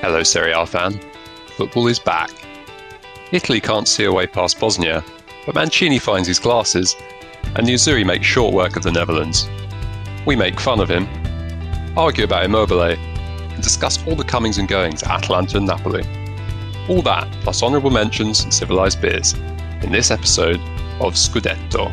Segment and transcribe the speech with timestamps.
[0.00, 1.00] Hello, Serie A fan.
[1.56, 2.30] Football is back.
[3.32, 5.04] Italy can't see a way past Bosnia,
[5.44, 6.94] but Mancini finds his glasses,
[7.56, 9.48] and Nerazzurri makes short work of the Netherlands.
[10.24, 11.08] We make fun of him,
[11.98, 16.04] argue about Immobile, and discuss all the comings and goings at Atalanta and Napoli.
[16.88, 19.32] All that, plus honourable mentions and civilised beers,
[19.82, 20.60] in this episode
[21.00, 21.92] of Scudetto.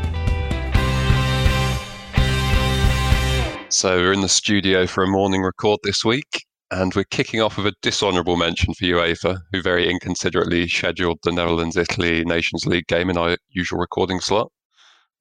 [3.73, 7.57] So we're in the studio for a morning record this week, and we're kicking off
[7.57, 12.87] with a dishonourable mention for UEFA, who very inconsiderately scheduled the Netherlands Italy Nations League
[12.87, 14.51] game in our usual recording slot.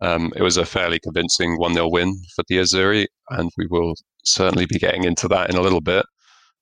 [0.01, 3.95] Um, it was a fairly convincing 1 0 win for the Azzurri, and we will
[4.25, 6.05] certainly be getting into that in a little bit.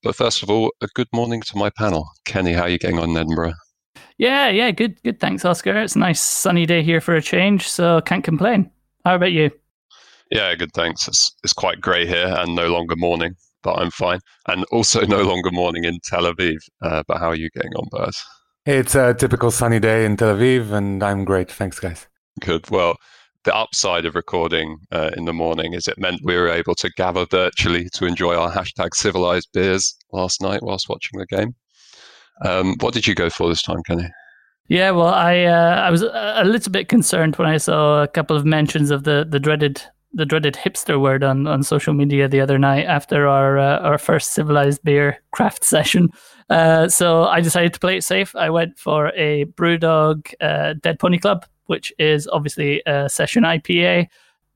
[0.03, 2.09] But first of all, a good morning to my panel.
[2.25, 3.53] Kenny, how are you getting on in Edinburgh?
[4.17, 5.19] Yeah, yeah, good, good.
[5.19, 5.77] Thanks, Oscar.
[5.77, 8.69] It's a nice sunny day here for a change, so can't complain.
[9.05, 9.49] How about you?
[10.29, 10.71] Yeah, good.
[10.73, 11.07] Thanks.
[11.07, 14.19] It's, it's quite grey here and no longer morning, but I'm fine.
[14.47, 16.57] And also no longer morning in Tel Aviv.
[16.81, 18.21] Uh, but how are you getting on, Baz?
[18.65, 21.51] It's a typical sunny day in Tel Aviv, and I'm great.
[21.51, 22.07] Thanks, guys.
[22.39, 22.69] Good.
[22.69, 22.95] Well,
[23.43, 26.89] the upside of recording uh, in the morning is it meant we were able to
[26.95, 31.55] gather virtually to enjoy our hashtag civilized beers last night whilst watching the game.
[32.45, 34.09] Um, what did you go for this time, Kenny?
[34.69, 38.37] Yeah, well, I uh, I was a little bit concerned when I saw a couple
[38.37, 42.39] of mentions of the, the dreaded the dreaded hipster word on, on social media the
[42.39, 46.09] other night after our uh, our first civilized beer craft session.
[46.49, 48.35] Uh, so I decided to play it safe.
[48.35, 54.07] I went for a BrewDog uh, Dead Pony Club which is obviously a session IPA,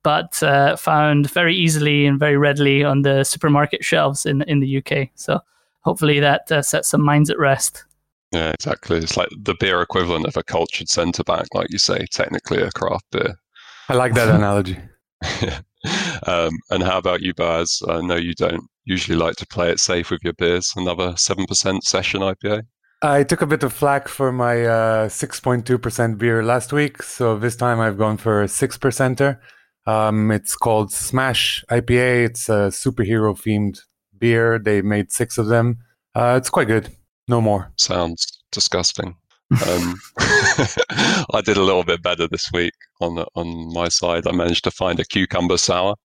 [0.04, 4.78] but uh, found very easily and very readily on the supermarket shelves in in the
[4.78, 5.10] UK.
[5.16, 5.40] So
[5.82, 7.86] hopefully that uh, sets some minds at rest.
[8.32, 8.98] Yeah, exactly.
[8.98, 12.72] It's like the beer equivalent of a cultured centre back, like you say, technically a
[12.72, 13.40] craft beer.
[13.88, 14.78] I like that analogy.
[16.28, 17.82] um, and how about you, Baz?
[17.88, 20.74] I know you don't usually like to play it safe with your beers.
[20.76, 22.64] Another 7% session IPA?
[23.02, 27.56] I took a bit of flack for my uh, 6.2% beer last week, so this
[27.56, 29.40] time I've gone for a 6%er.
[29.86, 32.26] Um, it's called Smash IPA.
[32.26, 33.82] It's a superhero themed
[34.18, 34.60] beer.
[34.60, 35.78] They made six of them.
[36.16, 36.90] Uh, it's quite good.
[37.28, 37.72] No more.
[37.78, 39.16] Sounds disgusting.
[39.52, 44.28] Um, I did a little bit better this week on on my side.
[44.28, 45.96] I managed to find a cucumber sour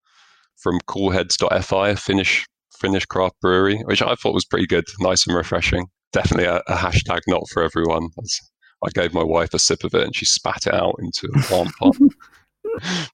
[0.57, 2.47] from Coolheads.fi, Finnish
[2.79, 6.77] Finnish craft brewery, which I thought was pretty good, nice and refreshing definitely a, a
[6.77, 8.09] hashtag not for everyone.
[8.85, 11.43] I gave my wife a sip of it and she spat it out into a
[11.43, 11.97] plant pot.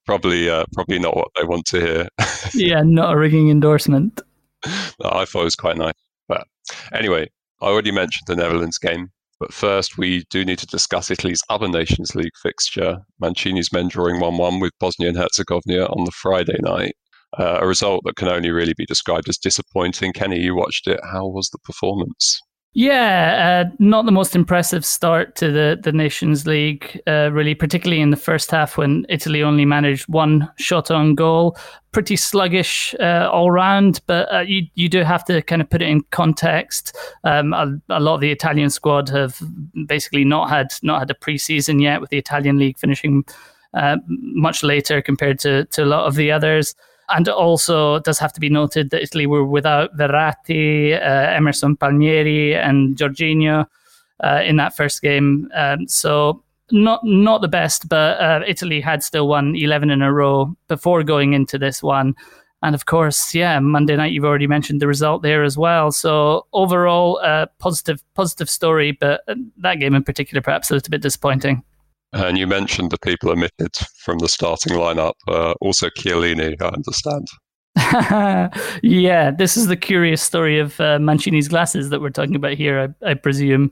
[0.05, 2.09] probably, uh, probably not what they want to hear.
[2.55, 4.21] yeah, not a rigging endorsement.
[4.65, 5.95] I thought it was quite nice.
[6.27, 6.47] But
[6.93, 7.29] anyway,
[7.63, 9.11] I already mentioned the Netherlands game.
[9.41, 12.99] But first, we do need to discuss Italy's other Nations League fixture.
[13.21, 16.97] Mancini's men drawing 1 1 with Bosnia and Herzegovina on the Friday night.
[17.39, 20.13] Uh, a result that can only really be described as disappointing.
[20.13, 20.99] Kenny, you watched it.
[21.13, 22.41] How was the performance?
[22.75, 28.03] Yeah, uh, not the most impressive start to the, the Nations League, uh, really, particularly
[28.03, 31.57] in the first half when Italy only managed one shot on goal.
[31.93, 35.81] Pretty sluggish uh, all round, but uh, you, you do have to kind of put
[35.81, 36.95] it in context.
[37.25, 39.41] Um, a, a, lot of the Italian squad have
[39.87, 43.25] basically not had not had a preseason yet, with the Italian league finishing
[43.75, 46.75] uh, much later compared to, to a lot of the others.
[47.11, 51.77] And also, it does have to be noted that Italy were without Verratti, uh, Emerson
[51.77, 53.67] Palmieri, and Jorginho
[54.23, 55.49] uh, in that first game.
[55.55, 60.13] Um, so not not the best, but uh, Italy had still won 11 in a
[60.13, 62.15] row before going into this one.
[62.63, 65.93] And of course, yeah, Monday night you've already mentioned the result there as well.
[65.93, 70.91] So overall, uh, positive positive story, but uh, that game in particular perhaps a little
[70.91, 71.63] bit disappointing.
[72.13, 77.29] And you mentioned the people omitted from the starting lineup, uh, also Chiellini, I understand.
[78.83, 82.95] yeah, this is the curious story of uh, Mancini's glasses that we're talking about here,
[83.03, 83.71] I, I presume.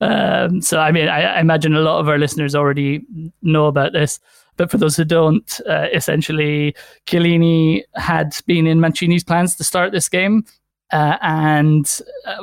[0.00, 3.04] Um, so, I mean, I, I, imagine a lot of our listeners already
[3.42, 4.18] know about this.
[4.56, 6.74] But for those who don't, uh, essentially,
[7.06, 10.44] Chiellini had been in Mancini's plans to start this game.
[10.92, 12.42] Uh, and uh,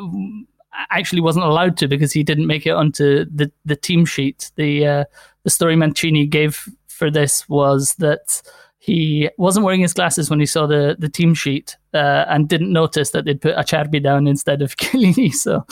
[0.90, 4.52] actually wasn't allowed to because he didn't make it onto the, the team sheet.
[4.56, 5.06] The uh,
[5.44, 8.42] the story Mancini gave for this was that
[8.82, 12.74] he wasn't wearing his glasses when he saw the, the team sheet uh, and didn't
[12.74, 15.32] notice that they'd put Acerbi down instead of Chiellini.
[15.32, 15.66] So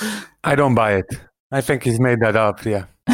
[0.43, 1.05] I don't buy it.
[1.51, 2.63] I think he's made that up.
[2.65, 2.85] Yeah.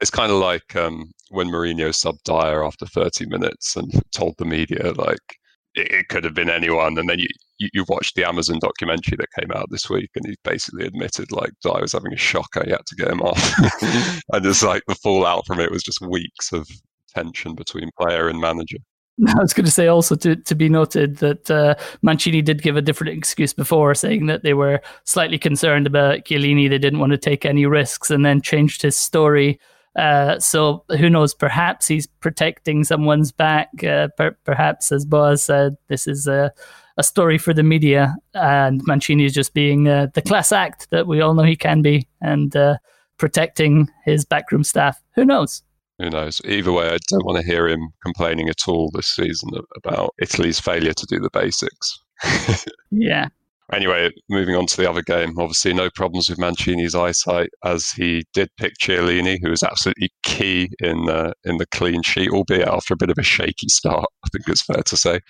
[0.00, 4.44] it's kind of like um, when Mourinho subbed Dier after 30 minutes and told the
[4.44, 5.37] media like
[5.78, 7.28] it, could have been anyone, and then you,
[7.58, 11.32] you, you watched the Amazon documentary that came out this week, and he basically admitted
[11.32, 13.58] like I was having a shocker, he had to get him off,
[14.32, 16.68] and it's like the fallout from it was just weeks of
[17.14, 18.78] tension between player and manager.
[19.28, 22.76] I was going to say also to, to be noted that uh, Mancini did give
[22.76, 26.68] a different excuse before, saying that they were slightly concerned about Chiellini.
[26.68, 29.58] They didn't want to take any risks, and then changed his story.
[29.98, 31.34] Uh, so who knows?
[31.34, 33.68] Perhaps he's protecting someone's back.
[33.82, 36.52] Uh, per- perhaps, as Boaz said, this is a,
[36.96, 41.06] a story for the media, and Mancini is just being uh, the class act that
[41.08, 42.78] we all know he can be, and uh,
[43.18, 45.02] protecting his backroom staff.
[45.16, 45.62] Who knows?
[45.98, 46.40] who knows?
[46.44, 50.60] Either way, I don't want to hear him complaining at all this season about Italy's
[50.60, 51.98] failure to do the basics.
[52.90, 53.28] yeah.
[53.72, 55.38] Anyway, moving on to the other game.
[55.38, 60.70] Obviously, no problems with Mancini's eyesight, as he did pick Chiellini, who was absolutely key
[60.80, 64.06] in the in the clean sheet, albeit after a bit of a shaky start.
[64.24, 65.20] I think it's fair to say.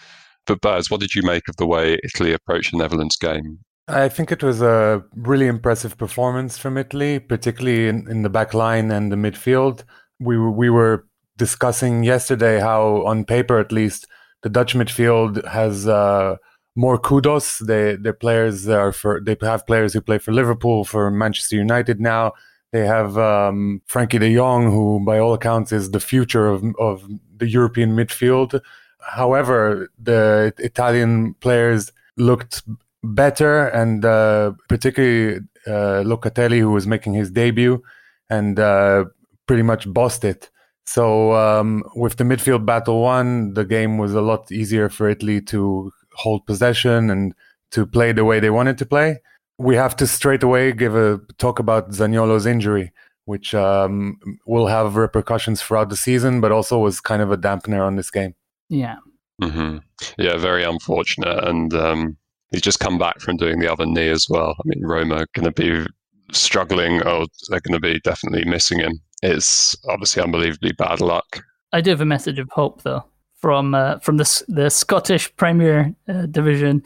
[0.47, 3.59] But Baz, what did you make of the way Italy approached the Netherlands game?
[3.89, 8.55] I think it was a really impressive performance from Italy, particularly in, in the back
[8.55, 9.83] line and the midfield
[10.21, 11.07] we we were
[11.37, 14.07] discussing yesterday how, on paper at least,
[14.43, 16.37] the Dutch midfield has uh,
[16.79, 17.59] more kudos.
[17.59, 22.01] They their players are for they have players who play for Liverpool, for Manchester United
[22.01, 22.33] now.
[22.71, 26.97] They have um, Frenkie De Jong, who by all accounts is the future of of
[27.37, 28.61] the European midfield.
[29.01, 32.63] However, the Italian players looked
[33.03, 37.83] better, and uh, particularly uh, Locatelli, who was making his debut,
[38.31, 39.07] and uh,
[39.47, 40.51] pretty much bossed it.
[40.85, 45.41] So um, with the midfield battle won, the game was a lot easier for Italy
[45.53, 47.35] to hold possession and
[47.71, 49.21] to play the way they wanted to play.
[49.59, 52.93] We have to straight away give a talk about Zaniolo's injury,
[53.25, 57.85] which um, will have repercussions throughout the season, but also was kind of a dampener
[57.85, 58.35] on this game.
[58.69, 58.97] Yeah.
[59.43, 59.79] Mm-hmm.
[60.19, 61.45] Yeah, very unfortunate.
[61.47, 62.17] And um,
[62.51, 64.55] he's just come back from doing the other knee as well.
[64.59, 65.87] I mean, Roma going to be
[66.33, 71.43] struggling, or they're going to be definitely missing him it's obviously unbelievably bad luck.
[71.73, 73.05] I do have a message of hope though
[73.39, 76.83] from uh, from the the Scottish Premier uh, Division,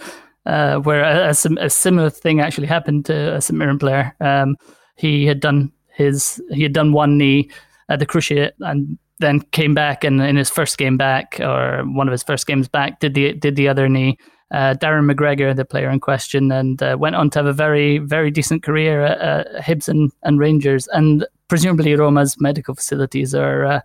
[0.46, 4.14] uh, where a, a, a, similar thing actually happened to a St Mirren player.
[4.20, 4.56] Um,
[4.96, 7.50] he had done his he had done one knee
[7.88, 12.08] at the Cruciate and then came back and in his first game back or one
[12.08, 14.18] of his first games back did the did the other knee.
[14.50, 17.96] Uh, Darren McGregor, the player in question, and uh, went on to have a very,
[17.96, 20.88] very decent career at Hibs and, and Rangers.
[20.88, 23.80] And presumably Roma's medical facilities are uh,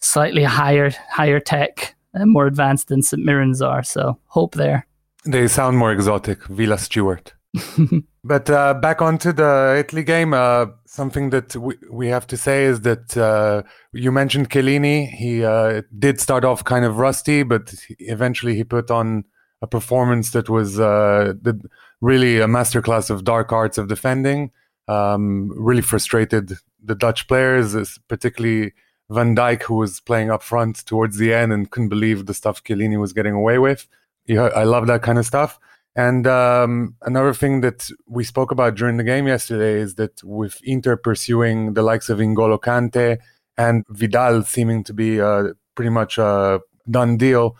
[0.00, 3.82] slightly higher higher tech and more advanced than St Mirren's are.
[3.82, 4.86] So hope there.
[5.24, 7.34] They sound more exotic, Villa Stewart.
[8.24, 12.64] but uh, back onto the Italy game, uh, something that we, we have to say
[12.64, 13.62] is that uh,
[13.92, 15.08] you mentioned Chiellini.
[15.08, 19.24] He uh, did start off kind of rusty, but eventually he put on
[19.62, 21.60] a performance that was uh, the,
[22.00, 24.52] really a masterclass of dark arts of defending.
[24.88, 28.72] Um, really frustrated the Dutch players, particularly
[29.10, 32.62] Van Dijk, who was playing up front towards the end and couldn't believe the stuff
[32.62, 33.86] Chiellini was getting away with.
[34.28, 35.58] I love that kind of stuff.
[35.96, 40.60] And um, another thing that we spoke about during the game yesterday is that with
[40.62, 43.18] Inter pursuing the likes of N'Golo Kante
[43.58, 47.56] and Vidal seeming to be uh, pretty much a done deal,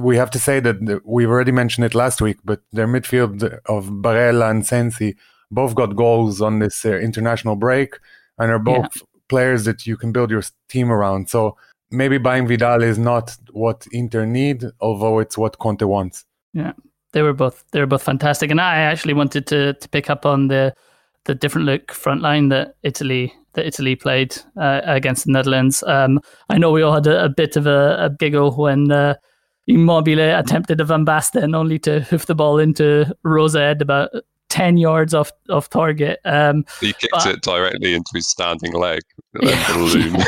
[0.00, 3.88] we have to say that we've already mentioned it last week, but their midfield of
[3.88, 5.14] Barella and Sensi
[5.50, 7.98] both got goals on this uh, international break
[8.38, 9.02] and are both yeah.
[9.28, 11.28] Players that you can build your team around.
[11.28, 11.56] So
[11.90, 16.24] maybe buying Vidal is not what Inter need, although it's what Conte wants.
[16.52, 16.72] Yeah,
[17.12, 20.26] they were both they were both fantastic, and I actually wanted to to pick up
[20.26, 20.74] on the
[21.24, 25.82] the different look front line that Italy that Italy played uh, against the Netherlands.
[25.82, 28.90] Um, I know we all had a, a bit of a, a giggle when.
[28.90, 29.14] Uh,
[29.68, 34.10] Immobile attempted a Van Basten only to hoof the ball into Rose's head about
[34.48, 36.20] 10 yards off, off target.
[36.24, 39.00] Um, he kicked but, it directly into his standing leg.
[39.42, 40.24] Yeah,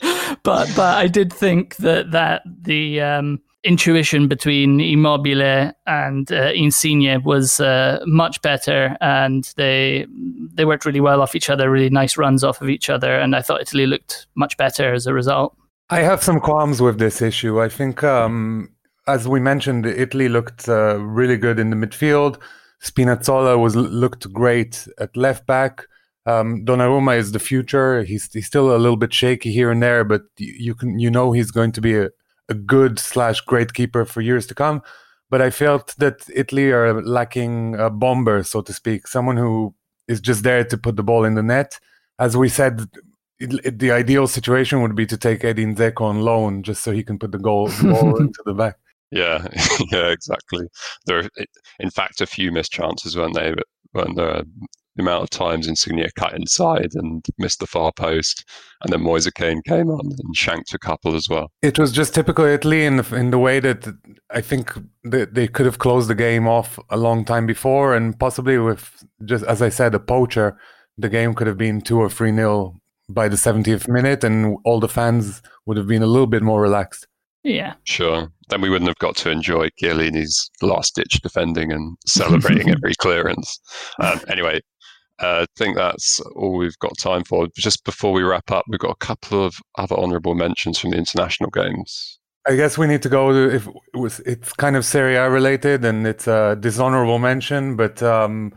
[0.42, 7.22] but but I did think that that the um, intuition between Immobile and uh, Insigne
[7.24, 10.06] was uh, much better, and they
[10.54, 11.70] they worked really well off each other.
[11.70, 15.06] Really nice runs off of each other, and I thought Italy looked much better as
[15.06, 15.56] a result.
[15.90, 17.60] I have some qualms with this issue.
[17.60, 18.70] I think, um,
[19.06, 22.40] as we mentioned, Italy looked uh, really good in the midfield
[22.82, 25.86] Spinazzola was looked great at left back.
[26.26, 28.02] Um, Donnarumma is the future.
[28.02, 31.32] He's he's still a little bit shaky here and there, but you can you know
[31.32, 32.10] he's going to be a,
[32.48, 34.82] a good slash great keeper for years to come.
[35.30, 39.74] But I felt that Italy are lacking a bomber, so to speak, someone who
[40.06, 41.78] is just there to put the ball in the net.
[42.18, 42.86] As we said,
[43.38, 46.92] it, it, the ideal situation would be to take Edin Dzeko on loan just so
[46.92, 48.76] he can put the goal, goal into the back.
[49.12, 49.46] Yeah,
[49.92, 50.66] yeah, exactly.
[51.06, 51.28] There, are,
[51.78, 53.54] in fact, a few missed chances, weren't they?
[53.54, 54.52] But when the, um,
[54.96, 58.44] the amount of times Insigne cut inside and missed the far post,
[58.82, 61.50] and then Moise Kean came on and shanked a couple as well.
[61.62, 63.94] It was just typical Italy in the, in the way that
[64.30, 64.72] I think
[65.04, 69.04] they, they could have closed the game off a long time before, and possibly with
[69.24, 70.58] just as I said, a poacher,
[70.98, 72.76] the game could have been two or three nil
[73.08, 76.60] by the 70th minute, and all the fans would have been a little bit more
[76.60, 77.06] relaxed.
[77.44, 77.74] Yeah.
[77.84, 78.30] Sure.
[78.48, 83.60] Then we wouldn't have got to enjoy Chiellini's last ditch defending and celebrating every clearance.
[84.00, 84.60] Um, anyway,
[85.20, 87.48] uh, I think that's all we've got time for.
[87.56, 90.98] Just before we wrap up, we've got a couple of other honourable mentions from the
[90.98, 92.18] international games.
[92.46, 95.30] I guess we need to go to if it was it's kind of Serie A
[95.30, 98.52] related and it's a dishonorable mention, but um,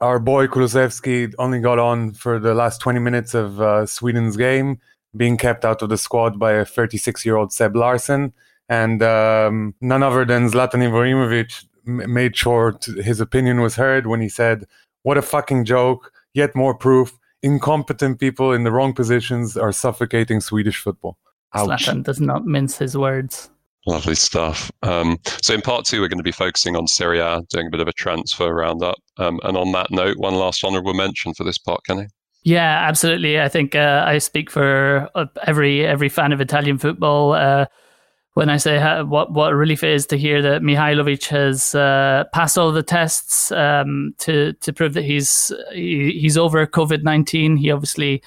[0.00, 4.78] our boy Kulusevski only got on for the last 20 minutes of uh, Sweden's game
[5.16, 8.32] being kept out of the squad by a 36 year old Seb Larsson.
[8.68, 14.28] And um, none other than Zlatan Ibrahimovic made sure his opinion was heard when he
[14.28, 14.64] said,
[15.02, 16.12] What a fucking joke.
[16.32, 17.18] Yet more proof.
[17.42, 21.18] Incompetent people in the wrong positions are suffocating Swedish football.
[21.54, 21.84] Ouch.
[21.86, 23.50] Zlatan does not mince his words.
[23.86, 24.72] Lovely stuff.
[24.82, 27.70] Um, so in part two, we're going to be focusing on Serie A, doing a
[27.70, 28.96] bit of a transfer roundup.
[29.18, 32.06] Um, and on that note, one last honourable mention for this part, Kenny.
[32.44, 33.40] Yeah, absolutely.
[33.40, 37.66] I think uh, I speak for uh, every every fan of Italian football uh,
[38.34, 41.74] when I say how, what what a relief it is to hear that Mihajlovic has
[41.74, 47.02] uh, passed all the tests um, to to prove that he's he, he's over COVID
[47.02, 47.56] nineteen.
[47.56, 48.22] He obviously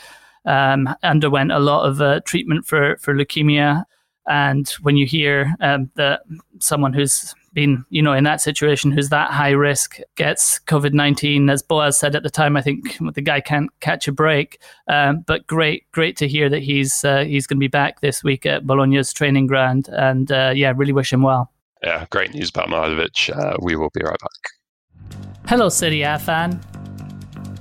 [0.45, 3.83] um, underwent a lot of uh, treatment for for leukemia,
[4.27, 6.21] and when you hear um, that
[6.59, 11.50] someone who's been, you know, in that situation who's that high risk gets COVID 19.
[11.50, 14.62] As Boaz said at the time, I think the guy can't catch a break.
[14.88, 18.24] Um, but great, great to hear that he's uh, he's going to be back this
[18.24, 19.90] week at Bologna's training ground.
[19.92, 21.52] And uh, yeah, really wish him well.
[21.82, 23.36] Yeah, great news about Mihajlovic.
[23.36, 25.18] Uh, we will be right back.
[25.48, 26.62] Hello, Serie A fan.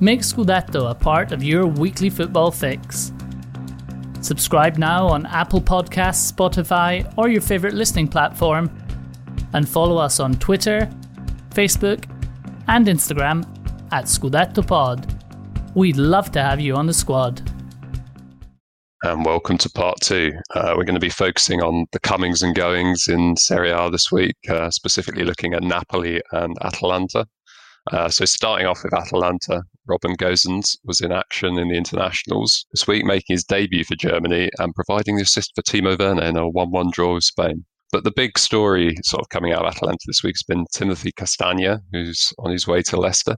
[0.01, 3.13] Make Scudetto a part of your weekly football fix.
[4.21, 8.71] Subscribe now on Apple Podcasts, Spotify, or your favourite listening platform
[9.57, 10.87] and follow us on Twitter,
[11.49, 12.05] Facebook,
[12.69, 13.43] and Instagram
[13.91, 15.19] at Scudetto Pod.
[15.75, 17.41] We'd love to have you on the squad.
[19.03, 20.33] And welcome to part two.
[20.55, 24.13] Uh, we're going to be focusing on the comings and goings in Serie A this
[24.13, 27.27] week, uh, specifically looking at Napoli and Atalanta.
[27.91, 32.87] Uh, so, starting off with Atalanta, Robin Gosens was in action in the internationals this
[32.87, 36.47] week, making his debut for Germany and providing the assist for Timo Werner in a
[36.47, 37.65] 1 1 draw with Spain.
[37.93, 41.13] But the big story sort of coming out of Atalanta this week has been Timothy
[41.13, 43.37] Castagna, who's on his way to Leicester.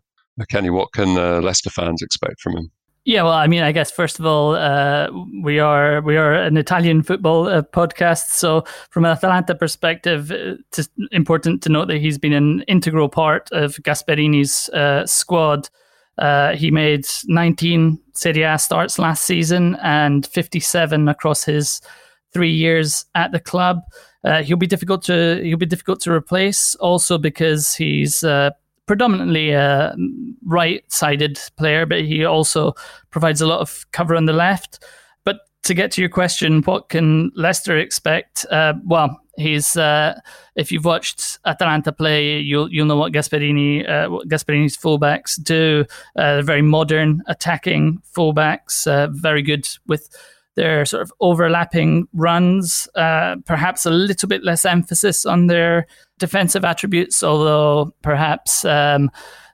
[0.51, 2.71] Kenny, what can uh, Leicester fans expect from him?
[3.05, 5.09] Yeah, well, I mean, I guess first of all, uh,
[5.43, 10.79] we are we are an Italian football uh, podcast, so from an Atalanta perspective, it's
[10.79, 15.71] uh, important to note that he's been an integral part of Gasperini's uh, squad.
[16.19, 21.81] Uh, he made 19 Serie A starts last season and 57 across his
[22.33, 23.83] three years at the club.
[24.25, 26.75] Uh, he'll be difficult to he'll be difficult to replace.
[26.77, 28.51] Also because he's uh,
[28.87, 29.95] predominantly a
[30.45, 32.75] right-sided player, but he also
[33.11, 34.85] provides a lot of cover on the left.
[35.25, 38.45] But to get to your question, what can Leicester expect?
[38.51, 40.19] Uh, well, he's uh,
[40.57, 45.85] if you've watched Atalanta play, you'll you'll know what Gasperini uh, what Gasperini's fullbacks do.
[46.17, 50.11] Uh, they're very modern, attacking fullbacks, very good with
[50.59, 55.87] their sort of overlapping runs, uh, perhaps a little bit less emphasis on their
[56.19, 59.09] defensive attributes, although perhaps um,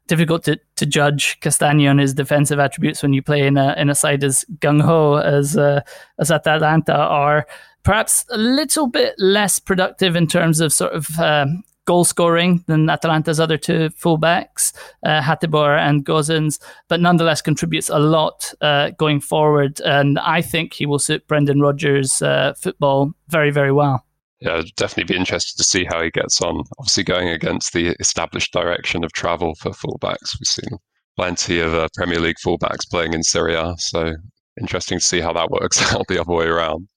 [0.07, 3.91] difficult to, to judge Castagne on his defensive attributes when you play in a in
[3.91, 5.83] a side as gung ho as uh,
[6.19, 7.47] as Atalanta are.
[7.83, 12.88] Perhaps a little bit less productive in terms of sort of um, goal scoring than
[12.88, 14.73] Atalanta's other two fullbacks,
[15.05, 19.81] uh, Hateboer and Gosens, but nonetheless contributes a lot uh, going forward.
[19.83, 24.05] And I think he will suit Brendan Rodgers' uh, football very, very well.
[24.41, 26.62] Yeah, I'd definitely be interested to see how he gets on.
[26.79, 30.38] Obviously, going against the established direction of travel for fullbacks.
[30.38, 30.79] We've seen
[31.17, 34.14] plenty of uh, Premier League fullbacks playing in Serie A, so
[34.61, 36.88] interesting to see how that works out the other way around.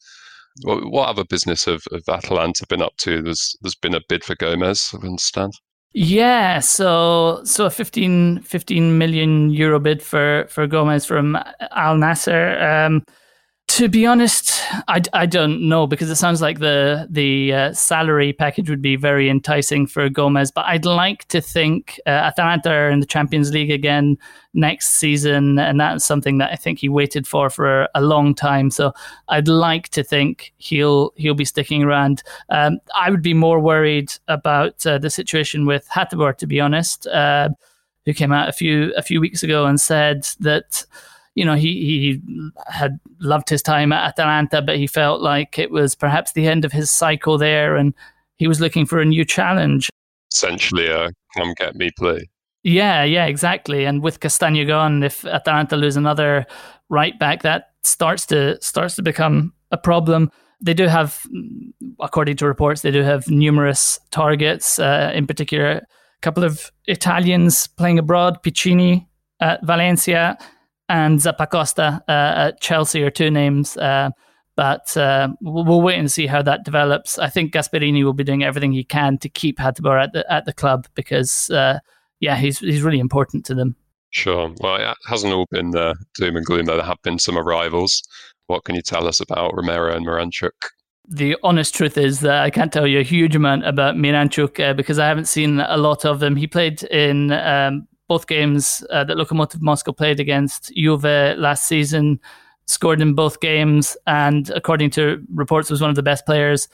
[0.64, 3.22] What other business have, have Atalanta been up to?
[3.22, 5.54] There's there's been a bid for Gomez, I understand.
[5.94, 11.38] Yeah, so so a 15, 15 million euro bid for for Gomez from
[11.72, 12.60] Al Nasser.
[12.60, 13.04] Um,
[13.78, 18.34] to be honest, I, I don't know because it sounds like the the uh, salary
[18.34, 20.50] package would be very enticing for Gomez.
[20.50, 24.18] But I'd like to think uh, Atalanta are in the Champions League again
[24.56, 28.72] next season, and that's something that I think he waited for for a long time.
[28.72, 28.94] So
[29.28, 32.24] I'd like to think he'll he'll be sticking around.
[32.50, 37.06] Um, I would be more worried about uh, the situation with Hateboer, to be honest,
[37.06, 37.50] uh,
[38.08, 40.84] who came out a few a few weeks ago and said that
[41.38, 45.70] you know, he, he had loved his time at Atalanta, but he felt like it
[45.70, 47.94] was perhaps the end of his cycle there and
[48.38, 49.88] he was looking for a new challenge.
[50.34, 52.28] Essentially, a come get me play.
[52.64, 53.86] Yeah, yeah, exactly.
[53.86, 56.48] And with Castagna gone, if Atalanta lose another
[56.90, 60.32] right back, that starts to starts to become a problem.
[60.60, 61.22] They do have,
[62.00, 64.80] according to reports, they do have numerous targets.
[64.80, 65.86] Uh, in particular, a
[66.22, 69.08] couple of Italians playing abroad, Piccini
[69.40, 70.36] at Valencia,
[70.90, 73.78] and Zappacosta uh, at Chelsea are two names.
[73.78, 74.12] Uh,
[74.56, 77.20] but uh, we'll, we'll, wait and see how that develops.
[77.20, 80.46] I think Gasperini will be doing everything he can to keep Hateboer at the at
[80.46, 81.80] the club because, uh,
[82.20, 83.76] yeah, he's he's really important to them.
[84.10, 84.52] Sure.
[84.60, 86.66] Well, it hasn't all been uh, doom and gloom.
[86.66, 86.78] Though.
[86.78, 88.02] There have been some arrivals.
[88.48, 90.52] What can you tell us about Romero and Miranchuk?
[91.08, 94.74] the honest truth is that I can't tell you a huge amount about Miranchuk uh,
[94.74, 96.36] because I haven't seen a lot of him.
[96.36, 102.20] He played in um, both games uh, that Lokomotiv Moscow played against Juve last season,
[102.66, 106.68] scored in both games, and according to reports, was one of the best players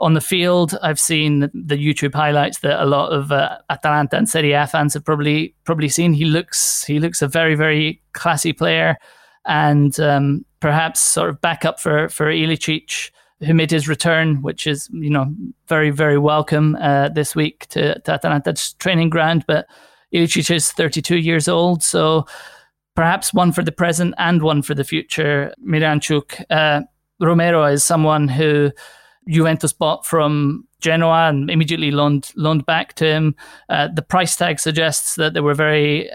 [0.00, 0.76] on the field.
[0.82, 4.94] I've seen the YouTube highlights that a lot of uh, Atalanta and Serie A fans
[4.94, 6.12] have probably probably seen.
[6.12, 8.96] He looks he looks a very very classy player,
[9.46, 13.10] and um, perhaps sort of backup for for Ilicic
[13.44, 15.32] who made his return, which is you know
[15.68, 19.66] very very welcome uh, this week to, to Atalanta's training ground, but
[20.14, 22.26] Ilicic is 32 years old, so
[22.94, 25.54] perhaps one for the present and one for the future.
[25.66, 26.82] Miranchuk, uh,
[27.20, 28.70] Romero is someone who
[29.28, 33.36] Juventus bought from Genoa and immediately loaned loaned back to him.
[33.68, 36.10] Uh, the price tag suggests that there were very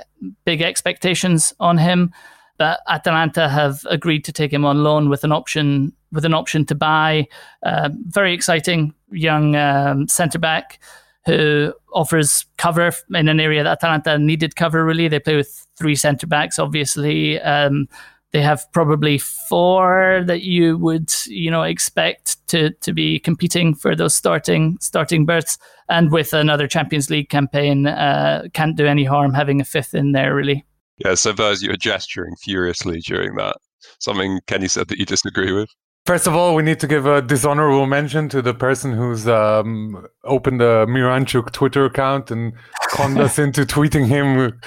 [0.46, 2.12] big expectations on him,
[2.58, 6.66] but Atalanta have agreed to take him on loan with an option with an option
[6.66, 7.28] to buy.
[7.64, 10.80] Uh, very exciting young um, centre back
[11.28, 14.86] who offers cover in an area that Atalanta needed cover.
[14.86, 16.58] Really, they play with three centre backs.
[16.58, 17.88] Obviously, um,
[18.32, 23.96] they have probably four that you would you know expect to to be competing for
[23.96, 25.58] those starting starting berths.
[25.90, 30.14] And with another Champions League campaign, uh, can't do any harm having a fifth in
[30.14, 30.34] there.
[30.34, 30.66] Really.
[30.98, 31.16] Yeah.
[31.16, 33.58] So, Vers, you were gesturing furiously during that.
[34.00, 35.70] Something Kenny said that you disagree with.
[36.08, 40.08] First of all, we need to give a dishonorable mention to the person who's um,
[40.24, 42.54] opened the Miranchuk Twitter account and
[42.92, 44.58] conned us into tweeting him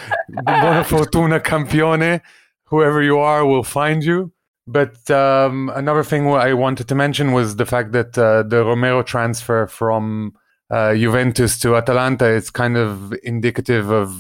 [0.45, 2.21] Buona fortuna campione.
[2.65, 4.33] Whoever you are will find you.
[4.67, 9.03] But um, another thing I wanted to mention was the fact that uh, the Romero
[9.03, 10.35] transfer from
[10.71, 14.15] uh, Juventus to Atalanta is kind of indicative of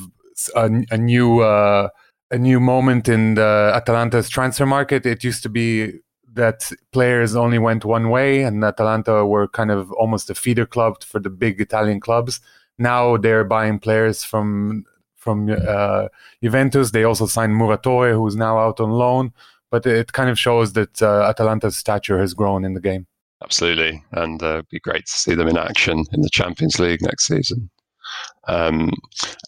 [0.56, 1.90] a, a new uh,
[2.30, 5.04] a new moment in the Atalanta's transfer market.
[5.04, 6.00] It used to be
[6.34, 11.02] that players only went one way, and Atalanta were kind of almost a feeder club
[11.02, 12.40] for the big Italian clubs.
[12.78, 14.84] Now they're buying players from
[15.16, 16.08] from uh,
[16.42, 16.92] Juventus.
[16.92, 19.32] They also signed Muratore, who's now out on loan.
[19.70, 23.06] But it kind of shows that uh, Atalanta's stature has grown in the game.
[23.42, 27.00] Absolutely, and uh, it'd be great to see them in action in the Champions League
[27.02, 27.70] next season.
[28.48, 28.90] Um,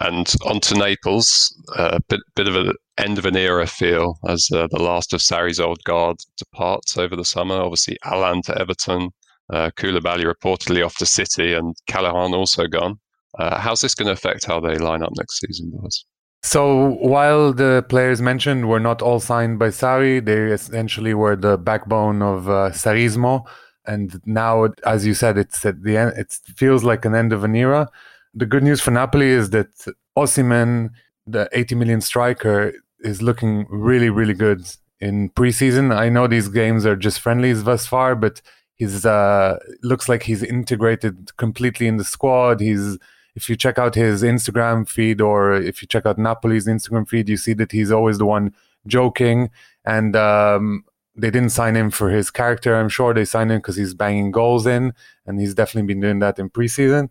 [0.01, 4.49] and on to Naples, a bit, bit of an end of an era feel as
[4.55, 7.57] uh, the last of Sarri's old guard departs over the summer.
[7.57, 9.11] Obviously, Alan to Everton,
[9.53, 12.99] uh, Koulibaly reportedly off to City, and Callejón also gone.
[13.39, 16.05] Uh, how's this going to affect how they line up next season, boys?
[16.45, 21.57] So while the players mentioned were not all signed by Sarri, they essentially were the
[21.57, 23.45] backbone of uh, Sarrismo.
[23.87, 26.13] And now, as you said, it's at the end.
[26.17, 27.89] It feels like an end of an era.
[28.35, 29.69] The good news for Napoli is that
[30.17, 30.91] Osimhen,
[31.27, 34.65] the 80 million striker, is looking really, really good
[35.01, 35.95] in preseason.
[35.95, 38.41] I know these games are just friendlies thus far, but
[38.77, 42.61] he's uh, looks like he's integrated completely in the squad.
[42.61, 42.99] He's
[43.35, 47.29] if you check out his Instagram feed or if you check out Napoli's Instagram feed,
[47.29, 48.55] you see that he's always the one
[48.87, 49.51] joking.
[49.85, 50.85] And um,
[51.17, 52.77] they didn't sign him for his character.
[52.77, 54.93] I'm sure they signed him because he's banging goals in,
[55.27, 57.09] and he's definitely been doing that in preseason.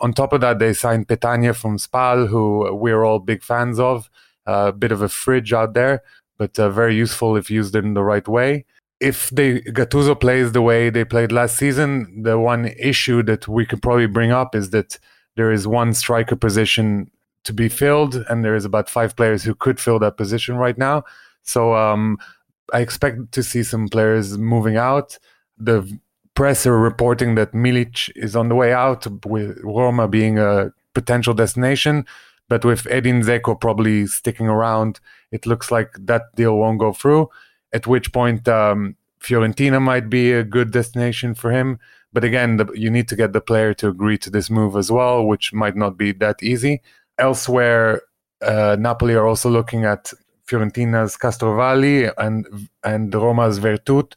[0.00, 4.10] On top of that, they signed Petagna from Spal, who we're all big fans of.
[4.46, 6.02] A uh, bit of a fridge out there,
[6.38, 8.64] but uh, very useful if used in the right way.
[8.98, 13.66] If they Gattuso plays the way they played last season, the one issue that we
[13.66, 14.98] could probably bring up is that
[15.36, 17.10] there is one striker position
[17.44, 20.78] to be filled, and there is about five players who could fill that position right
[20.78, 21.04] now.
[21.42, 22.18] So um,
[22.72, 25.18] I expect to see some players moving out.
[25.58, 25.98] The
[26.38, 31.34] press are reporting that Milik is on the way out, with Roma being a potential
[31.34, 32.06] destination.
[32.48, 35.00] But with Edin Dzeko probably sticking around,
[35.32, 37.28] it looks like that deal won't go through.
[37.72, 41.80] At which point, um, Fiorentina might be a good destination for him.
[42.12, 44.92] But again, the, you need to get the player to agree to this move as
[44.92, 46.82] well, which might not be that easy.
[47.18, 48.02] Elsewhere,
[48.42, 50.12] uh, Napoli are also looking at
[50.46, 54.12] Fiorentina's Castrovilli and and Roma's Veretout.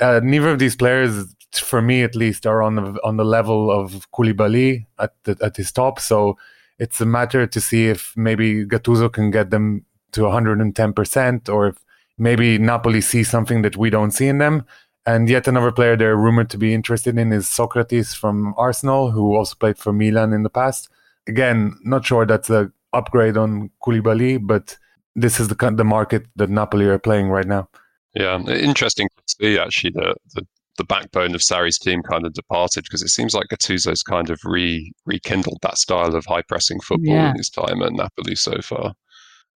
[0.00, 3.70] Uh, neither of these players, for me at least, are on the on the level
[3.70, 6.00] of Koulibaly at the, at his top.
[6.00, 6.36] So
[6.78, 11.76] it's a matter to see if maybe Gattuso can get them to 110%, or if
[12.18, 14.64] maybe Napoli see something that we don't see in them.
[15.04, 19.36] And yet another player they're rumored to be interested in is Sokratis from Arsenal, who
[19.36, 20.88] also played for Milan in the past.
[21.28, 24.76] Again, not sure that's a upgrade on Koulibaly, but
[25.14, 27.68] this is the the market that Napoli are playing right now.
[28.14, 33.02] Yeah, interesting to see actually the the backbone of Sarri's team kind of departed because
[33.02, 37.30] it seems like Gattuso's kind of re rekindled that style of high pressing football yeah.
[37.30, 38.94] in his time at Napoli so far.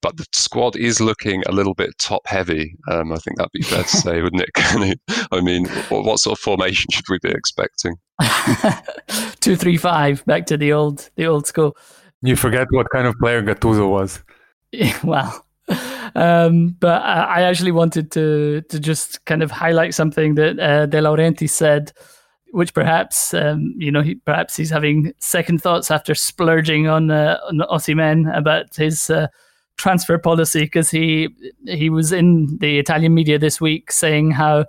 [0.02, 2.74] But the squad is looking a little bit top heavy.
[2.90, 5.00] Um, I think that'd be fair to say, wouldn't it?
[5.32, 7.96] I mean, what, what, sort of formation should we be expecting?
[9.42, 10.26] Two, three, five.
[10.26, 11.76] Back to the old, the old school.
[12.22, 14.24] You forget what kind of player Gattuso was.
[15.04, 15.46] well,
[16.16, 21.00] um, but I actually wanted to to just kind of highlight something that uh, De
[21.00, 21.92] Laurentiis said,
[22.52, 27.40] which perhaps um, you know he, perhaps he's having second thoughts after splurging on uh,
[27.48, 29.28] on about his uh,
[29.78, 31.30] transfer policy because he
[31.66, 34.66] he was in the Italian media this week saying how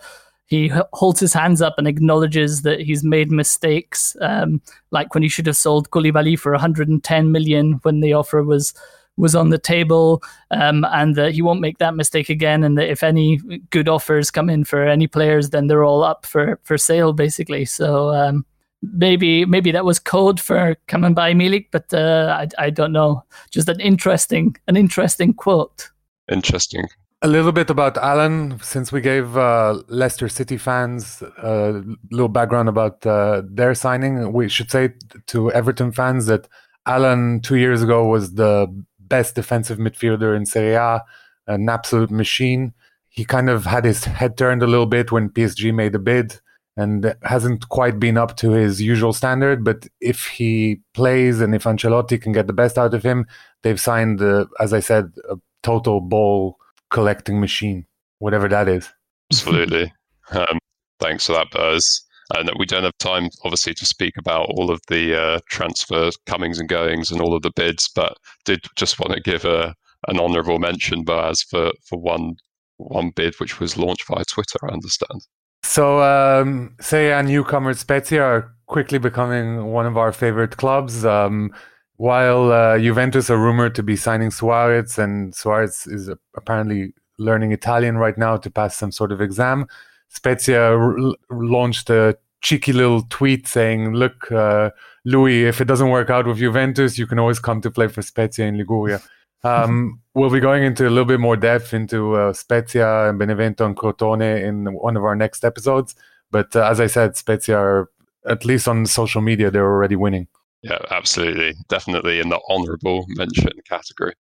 [0.51, 4.61] he holds his hands up and acknowledges that he's made mistakes, um,
[4.91, 8.75] like when he should have sold Koulibaly for 110 million when the offer was
[9.17, 12.65] was on the table, um, and that he won't make that mistake again.
[12.65, 13.39] And that if any
[13.71, 17.65] good offers come in for any players, then they're all up for for sale, basically.
[17.65, 18.45] So um,
[18.83, 23.25] maybe maybe that was code for coming by Milik, but uh, I I don't know.
[23.51, 25.91] Just an interesting an interesting quote.
[26.31, 26.87] Interesting.
[27.23, 32.67] A little bit about Alan, since we gave uh, Leicester City fans a little background
[32.67, 34.33] about uh, their signing.
[34.33, 34.95] We should say
[35.27, 36.49] to Everton fans that
[36.87, 38.69] Alan two years ago was the
[39.11, 41.03] best defensive midfielder in Serie A,
[41.47, 42.73] an absolute machine.
[43.11, 46.41] He kind of had his head turned a little bit when PSG made a bid
[46.77, 49.65] and hasn't quite been up to his usual standard.
[49.65, 53.27] But if he plays and if Ancelotti can get the best out of him,
[53.63, 56.57] they've signed, uh, as I said, a total ball
[56.91, 57.87] collecting machine,
[58.19, 58.89] whatever that is.
[59.33, 59.93] Absolutely.
[60.31, 60.59] um,
[61.01, 62.03] thanks for that, Buzz.
[62.37, 66.11] And that we don't have time, obviously, to speak about all of the uh, transfer
[66.27, 69.75] comings and goings and all of the bids, but did just want to give a,
[70.09, 72.37] an honourable mention, Boaz, for, for one
[72.81, 75.27] one bid which was launched via Twitter, I understand.
[75.63, 81.05] So, um, say a newcomer Spezia are quickly becoming one of our favorite clubs.
[81.05, 81.53] Um,
[81.97, 87.99] while uh, Juventus are rumored to be signing Suarez, and Suarez is apparently learning Italian
[87.99, 89.67] right now to pass some sort of exam.
[90.11, 94.71] Spezia r- launched a cheeky little tweet saying, "Look, uh,
[95.05, 98.03] Luis, if it doesn't work out with Juventus, you can always come to play for
[98.03, 99.01] Spezia in Liguria."
[99.43, 103.65] Um, we'll be going into a little bit more depth into uh, Spezia and Benevento
[103.65, 105.95] and Crotone in one of our next episodes.
[106.31, 107.89] But uh, as I said, Spezia are
[108.29, 110.29] at least on social media they're already winning.
[110.63, 114.13] Yeah, absolutely, definitely in the honourable mention category.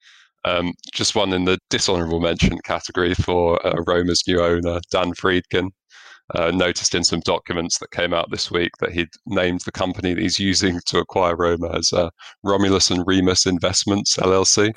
[0.44, 5.70] Um, just one in the dishonourable mention category for uh, Roma's new owner, Dan Friedkin
[6.34, 10.14] uh, noticed in some documents that came out this week that he'd named the company
[10.14, 12.10] that he's using to acquire Roma as uh,
[12.42, 14.74] Romulus and Remus Investments LLC.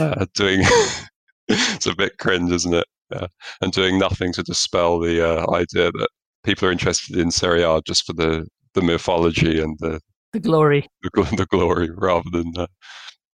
[0.00, 0.60] Uh, doing
[1.48, 2.86] it's a bit cringe, isn't it?
[3.10, 3.26] Yeah.
[3.60, 6.08] And doing nothing to dispel the uh, idea that
[6.44, 10.00] people are interested in Serie A just for the the mythology and the
[10.32, 12.68] the glory, the, the glory, rather than uh,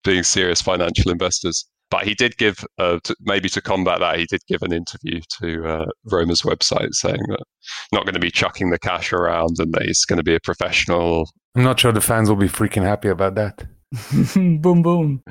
[0.06, 4.26] being serious financial investors but he did give, uh, to, maybe to combat that, he
[4.26, 7.44] did give an interview to uh, Roma's website saying that
[7.92, 10.40] not going to be chucking the cash around and that he's going to be a
[10.40, 11.30] professional.
[11.54, 13.64] I'm not sure the fans will be freaking happy about that.
[14.60, 15.22] boom, boom.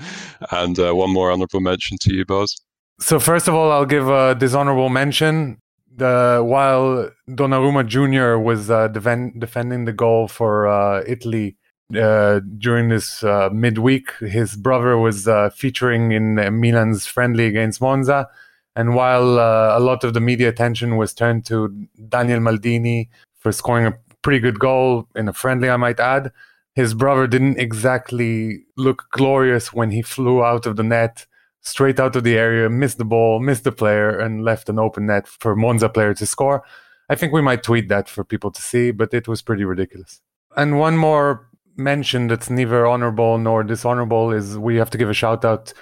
[0.51, 2.55] And uh, one more honorable mention to you, Boz.
[2.99, 5.57] So first of all, I'll give a dishonorable mention.
[5.97, 8.37] The, while Donnarumma Jr.
[8.37, 11.57] was uh, defend, defending the goal for uh, Italy
[11.93, 14.11] uh, during this uh, midweek.
[14.19, 18.27] His brother was uh, featuring in uh, Milan's friendly against Monza.
[18.75, 21.69] And while uh, a lot of the media attention was turned to
[22.09, 26.31] Daniel Maldini for scoring a pretty good goal in a friendly, I might add,
[26.73, 31.25] his brother didn't exactly look glorious when he flew out of the net
[31.61, 35.07] straight out of the area, missed the ball, missed the player, and left an open
[35.07, 36.63] net for Monza player to score.
[37.09, 40.21] I think we might tweet that for people to see, but it was pretty ridiculous.
[40.55, 45.13] And one more mention that's neither honorable nor dishonorable is we have to give a
[45.13, 45.73] shout out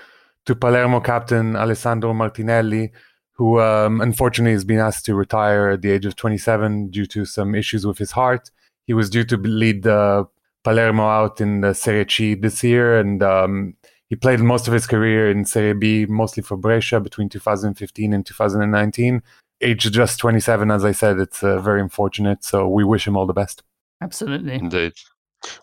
[0.46, 2.92] to Palermo captain Alessandro Martinelli,
[3.34, 7.26] who um, unfortunately has been asked to retire at the age of 27 due to
[7.26, 8.52] some issues with his heart.
[8.86, 10.28] He was due to lead the
[10.64, 13.76] Palermo out in the Serie C this year, and um,
[14.10, 18.26] he played most of his career in Serie B, mostly for Brescia between 2015 and
[18.26, 19.24] 2019.
[19.62, 22.44] Age just 27, as I said, it's uh, very unfortunate.
[22.44, 23.64] So we wish him all the best.
[24.02, 24.56] Absolutely.
[24.56, 24.94] Indeed.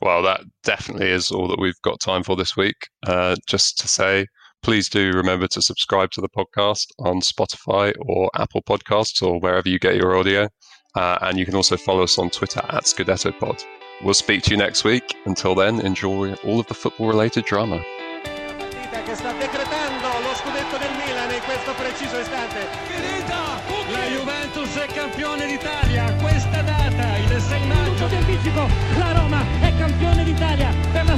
[0.03, 2.88] Well, that definitely is all that we've got time for this week.
[3.07, 4.27] Uh, just to say,
[4.62, 9.69] please do remember to subscribe to the podcast on Spotify or Apple Podcasts or wherever
[9.69, 10.49] you get your audio.
[10.95, 13.64] Uh, and you can also follow us on Twitter at ScudettoPod.
[14.03, 15.16] We'll speak to you next week.
[15.27, 17.85] Until then, enjoy all of the football related drama.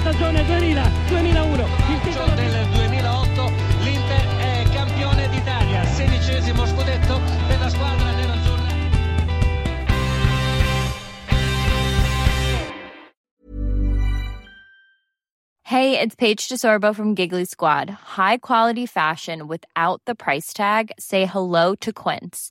[0.02, 1.92] d'Italia per la stagione 2000-2001.
[1.92, 8.70] Il titolo del 2008, l'Inter è campione d'Italia, sedicesimo scudetto per la squadra nerazzurra.
[15.64, 17.88] Hey, it's Paige DeSorbo from Giggly Squad.
[17.88, 20.90] High quality fashion without the price tag.
[20.98, 22.50] Say hello to Quince.